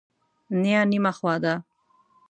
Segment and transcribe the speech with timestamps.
[0.61, 1.53] نیا نیمه خوا ده.